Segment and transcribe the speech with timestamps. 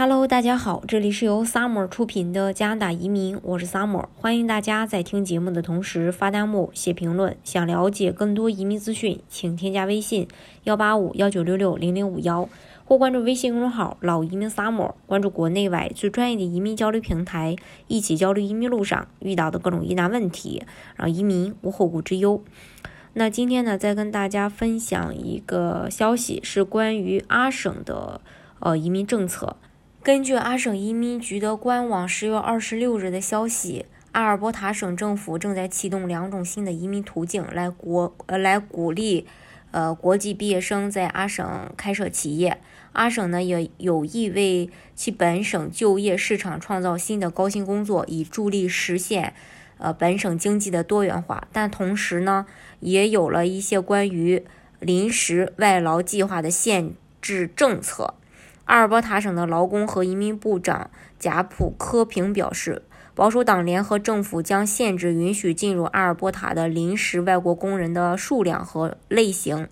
[0.00, 7.36] Hello，大家好，这里是由 Summer 出品的加拿大移民，我是 Summer，欢迎大家在听节目的同时发弹幕、写评论。
[7.42, 10.28] 想了解更多移民资讯，请添加微信
[10.62, 12.48] 幺八五幺九六六零零五幺，
[12.84, 17.56] 或关注微信公众号“老移民 Summer”，关注国内外最专业的移民交流平台，
[17.88, 20.62] 一起交流移民路上遇到的各种疑难问题，
[20.94, 22.40] 让移民无后顾之忧。
[23.14, 28.20] 那今天呢，再跟大家分享一个消息，是关于阿省的
[28.60, 29.56] 呃移民政策。
[30.02, 39.26] 根据阿省移民局的官网十月二十六日的消息，阿尔伯塔省政府正在启动两种新的移民途径，来国呃来鼓励
[39.70, 42.58] 呃国际毕业生在阿省开设企业。
[42.92, 49.34] 阿省呢也有意为其本省就业市场创造新的高薪工作，以助力实现
[49.76, 51.48] 呃本省经济的多元化。
[51.52, 52.46] 但同时呢，
[52.80, 54.44] 也有了一些关于
[54.78, 58.14] 临时外劳计划的限制政策。
[58.68, 62.82] 阿尔伯塔省的劳工和移民部长贾普科平表示，
[63.14, 69.68] 保守党联合政府将限制允许进入阿尔伯塔的临时外国工人的数量和类型。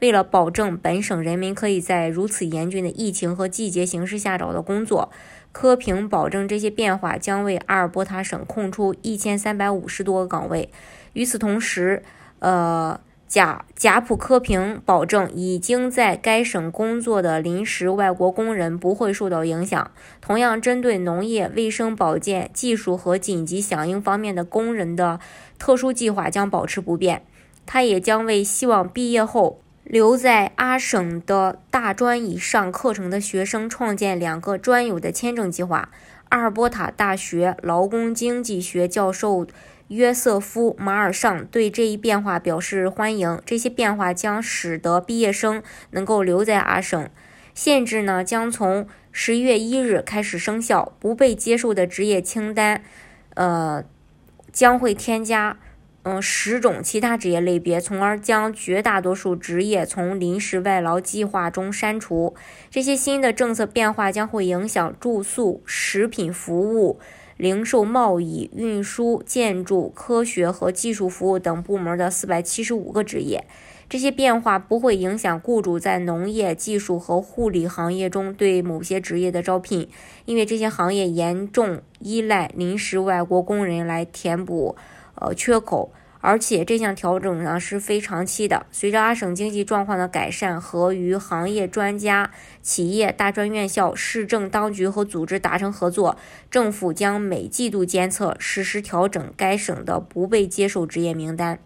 [0.00, 5.10] 为了保证本省人民可以在如此严峻的疫情和季节形势下找到工作，
[5.52, 10.70] 科平保证这些变化将为阿尔伯塔省空出一千三百五十多个岗位。
[11.12, 12.02] 与此同时，
[12.38, 12.98] 呃。
[13.28, 19.90] 贾贾普科平保证，已经在该省工作的临时外国工人不会受到影响。
[20.22, 25.20] 同样，针对农业、卫生保健、技术和紧急响应方面的工人的
[25.58, 27.22] 特殊计划将保持不变。
[27.66, 35.90] 他也将为希望毕业后留在阿省的大专以上课程的学生创建两个专有的签证计划。
[36.30, 39.46] 阿尔伯塔大学劳工经济学教授。
[39.88, 43.40] 约瑟夫·马尔尚对这一变化表示欢迎。
[43.44, 47.08] 这些变化将使得毕业生能够留在阿省。
[47.54, 50.92] 限制呢将从十一月一日开始生效。
[51.00, 52.82] 不被接受的职业清单，
[53.34, 53.82] 呃，
[54.52, 55.58] 将会添加
[56.02, 62.36] 嗯十种其他职业类别，从而将绝大多数职业从临时外劳计划中删除。
[62.70, 67.00] 这些新的政策变化将会影响住宿、食品服务。
[67.38, 73.46] 零售、贸易、运输、建筑、科学和技术服务等部门的四百七十五个职业。
[73.88, 79.88] 这些变化不会影响雇主在农业、技术和护理行业中对某些职业的招聘，
[80.26, 84.76] 因为这些行业严重依赖临时外国工人来填补
[85.14, 85.90] 呃缺口。
[86.20, 88.66] 而且这项调整呢是非常期的。
[88.70, 92.30] 随着阿省经济状况的改善和与行业专家、
[92.60, 96.16] 企业、大专院校、市政当局和组织达成合作，
[96.50, 101.58] 政府将每季度监测、实施调整该省的不被接受职业名单。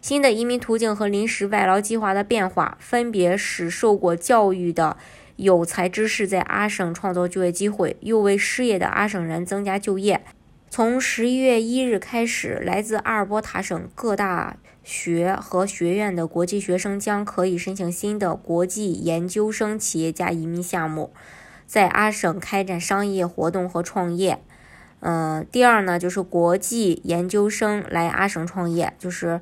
[0.00, 4.96] 新的移民途径和临时外劳计划的变化，分别使受过教育的
[5.34, 10.20] 有才之士在阿省创造就业机会，又为失业的阿省人增加就业。
[10.78, 21.12] 从十一月一日开始，来自阿尔伯塔省各大学和学院的国际学生将可以申请新的国际研究生企业家移民项目，
[21.66, 24.40] 在阿省开展商业活动和创业。
[25.00, 29.40] 嗯，第二呢，就是国际研究生来阿省创业，就是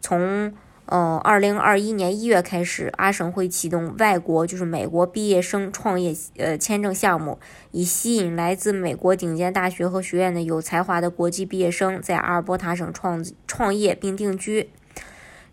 [0.00, 0.52] 从。
[0.94, 7.38] 嗯，二零二一年一月开始，阿省会启动外国，就是美国毕业生创业呃签证项目，
[7.70, 14.68] 以吸引来自美国顶尖大学和学院的有才华的国际毕业生在阿尔伯塔省创创业并定居。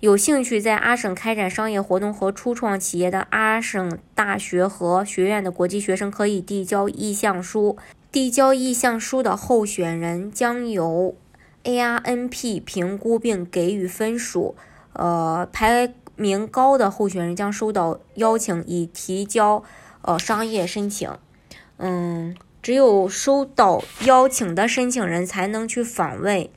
[0.01, 7.77] 有兴趣在阿省开展商业活动和初创企业的阿省大学和学院的国际学生可以递交意向书。
[8.11, 11.15] 递交意向书的候选人将由
[11.63, 14.55] ARNP 评估并给予分数。
[14.99, 19.63] 呃，排名高的候选人将收到邀请，以提交
[20.01, 21.09] 呃商业申请。
[21.77, 26.49] 嗯，只有收到邀请的申请人才能去访问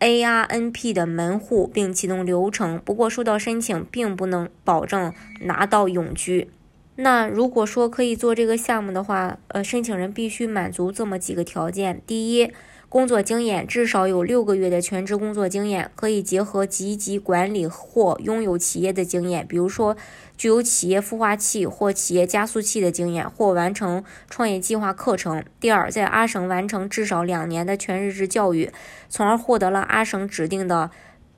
[0.00, 2.80] ARNP 的门户并启动流程。
[2.84, 6.50] 不过，收到申请并不能保证拿到永居。
[6.96, 12.52] 那如果说可以做这个项目的话，呃，申请人必须满足这么几个条件：第一，
[12.88, 19.96] 工作经验至少有六个月的全职工作经验，可以结合积极管理或拥有企业的经验，比如说
[20.36, 25.44] 具有企业孵化器或企业加速器的经验，或完成创业计划课程。
[25.58, 28.70] 第二，在阿省完成至少两年的全日制教育，
[29.08, 30.90] 从而获得了阿省指定的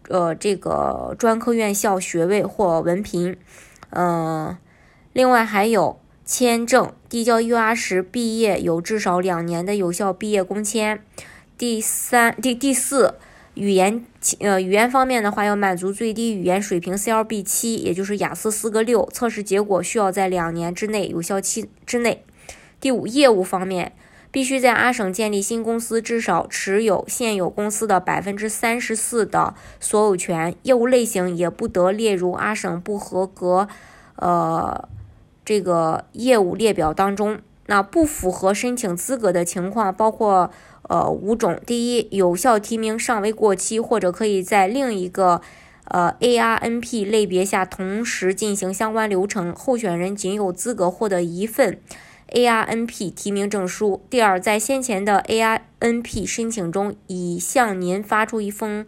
[0.09, 3.37] 呃这个专科院校学位或文凭。
[3.91, 4.57] 嗯，
[5.15, 11.03] 另外还有签证，递交 UR 时毕业有至少两年的有效毕业工签。
[11.59, 13.15] 第三、第第四，
[13.55, 14.05] 语言
[14.41, 22.25] 呃语言方面的话，要满足最低语言水平 CLB 七，也就是雅思四个六，测试结果需要在两年之内有效期之内。
[22.81, 23.93] 第五，业务方面。
[24.33, 30.55] 必须在阿省建立新公司，至少持有现有公司的百分之三十四的所有权。
[30.65, 33.67] 业务类型也不得列入阿省不合格，
[34.17, 34.87] 呃，
[35.43, 37.39] 这个业务列表当中。
[37.67, 40.51] 那不符合申请资格的情况包括
[40.83, 45.41] 呃五种：第一，有效提名尚未过期，或者可以在另一个
[45.85, 51.79] 呃 ARNP 类别下同时进行相关流程，候选人仅有资格获得一份。
[52.33, 54.03] ARNP 提名证书。
[54.11, 58.85] 第二，在先前的 ARNP 申请中已向您发出一封，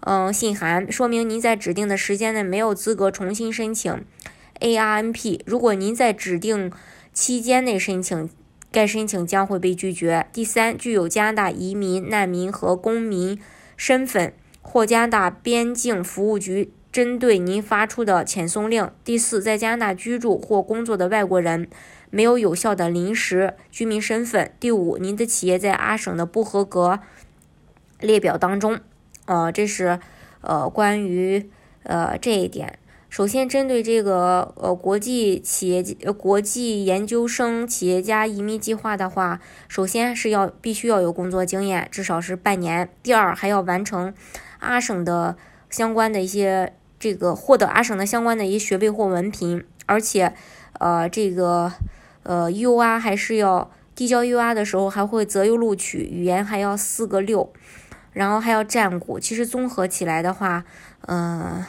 [0.00, 4.04] 嗯，信函，说明您在指定的时间内没有资格重新申请
[4.60, 5.40] ARNP。
[5.46, 6.70] 如果您在指定
[7.12, 8.30] 期间内申请，
[8.70, 10.26] 该申请将会被拒绝。
[10.32, 13.38] 第三，具有加拿大移民、难民和公民
[13.76, 18.90] 身份或加拿大边境服务局针对您发出的遣送令。
[19.04, 21.68] 第四，在加拿大居住或工作的外国人。
[22.14, 24.54] 没有有效的临时居民身份。
[24.60, 27.00] 第五，您的企业在阿省的不合格
[28.00, 28.80] 列表当中。
[29.24, 29.98] 呃，这是
[30.42, 31.48] 呃关于
[31.84, 32.78] 呃这一点。
[33.12, 39.38] 首先，针对这个呃国际企业呃国际研究生企业家移民计划的话，
[39.68, 42.88] 首先是要必须要有工作经验，至少是半年。
[43.02, 44.14] 第二，还要完成
[44.60, 45.36] 阿省的
[45.68, 50.32] 相关的一些这个获得阿省的相关的一些学位或文凭，而且
[50.80, 51.70] 呃这个。
[52.24, 57.52] 呃，U R 还是要递交 U R 的时候还会择优录取，语言还要四个六，
[58.12, 59.18] 然后还要占股。
[59.18, 60.64] 其实综合起来的话，
[61.08, 61.64] 嗯，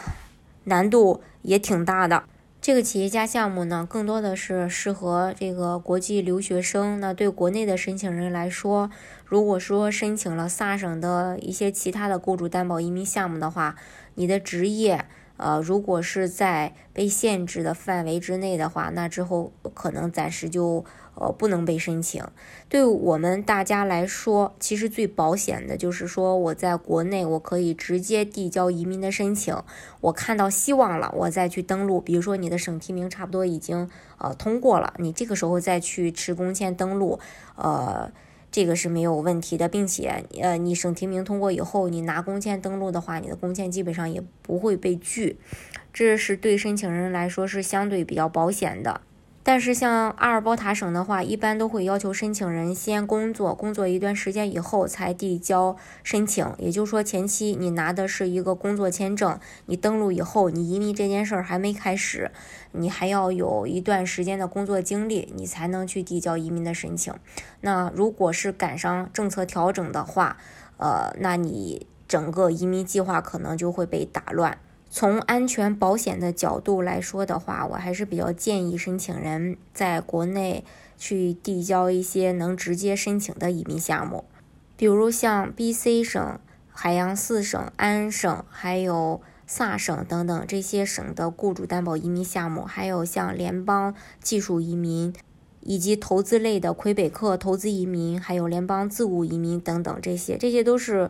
[0.65, 2.23] 难度也挺大的。
[2.59, 6.99] 这个企业家项目呢，更多的是适合这个国际留学生。
[6.99, 8.89] 那对国内的申请人来说，
[9.25, 13.75] 如果说申请了萨省的一些其他的雇主担保移民项目的话，
[14.15, 15.05] 你的职业。
[15.43, 20.85] 呃，如果是在被限制的范围之内的话，那之后可能暂时就
[21.15, 22.23] 呃不能被申请。
[22.69, 29.53] 对我们大家来说，其实最保险的就是说我在国内我可以直接递交移民的申请，
[29.99, 31.99] 我看到希望了，我再去登录。
[31.99, 37.19] 比如说你的省提名差不多已经呃通过了，你这个时候再去持工签登录，
[37.57, 38.09] 呃。
[38.53, 45.37] 这个是没有问题的，并且，呃，你省提名通过以后，你拿工签登录的话，你的工签基本上也不会被拒，
[45.91, 49.01] 这是对申请人来说是相对比较保险的。
[49.45, 56.49] 但是像阿尔伯塔省的话，一般都会要求申请人先工作，工作一段时间以后才递交申请。
[56.57, 62.31] 也就是说，前期你拿的是一个工作签证，你登录以后，你移民这件事儿还没开始，
[62.71, 67.13] 你还要有一段时间的工作经历，你才能去递交移民的申请。
[67.59, 70.37] 那如果是赶上政策调整的话，
[70.77, 74.57] 呃，那你整个移民计划可能就会被打乱。
[74.95, 80.63] 从安全保险的角度来说的话，我还是比较建议申请人在国内
[80.99, 84.25] 去递交一些能直接申请的移民项目，
[84.77, 95.11] 比如像 B.C 省、海洋四省、安省，还有萨省等等这些省的雇主担保移民项目，还有像联邦技术移民，
[95.61, 101.09] 以及投资类的魁北克投资移民，还有联邦自雇移民等等这些，这些都是。